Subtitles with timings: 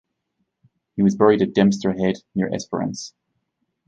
[0.95, 3.13] He was buried at Dempster Head near Esperance.